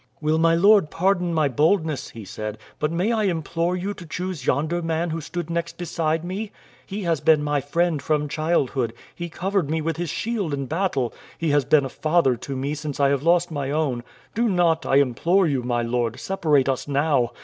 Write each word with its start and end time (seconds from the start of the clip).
"Will 0.19 0.39
my 0.39 0.55
lord 0.55 0.89
pardon 0.89 1.31
my 1.31 1.47
boldness," 1.47 2.09
he 2.09 2.25
said, 2.25 2.57
"but 2.79 2.91
may 2.91 3.11
I 3.11 3.25
implore 3.25 3.75
you 3.75 3.93
to 3.93 4.03
choose 4.07 4.47
yonder 4.47 4.81
man 4.81 5.11
who 5.11 5.21
stood 5.21 5.47
next 5.47 5.77
beside 5.77 6.25
me? 6.25 6.51
He 6.87 7.03
has 7.03 7.21
been 7.21 7.43
my 7.43 7.61
friend 7.61 8.01
from 8.01 8.27
childhood, 8.27 8.93
he 9.13 9.29
covered 9.29 9.69
me 9.69 9.79
with 9.79 9.97
his 9.97 10.09
shield 10.09 10.55
in 10.55 10.65
battle, 10.65 11.13
he 11.37 11.51
has 11.51 11.65
been 11.65 11.85
a 11.85 11.87
father 11.87 12.35
to 12.35 12.55
me 12.55 12.73
since 12.73 12.99
I 12.99 13.09
have 13.09 13.21
lost 13.21 13.51
my 13.51 13.69
own. 13.69 14.03
Do 14.33 14.49
not, 14.49 14.87
I 14.87 14.95
implore 14.95 15.45
you, 15.45 15.61
my 15.61 15.83
lord, 15.83 16.19
separate 16.19 16.67
us 16.67 16.87
now. 16.87 17.29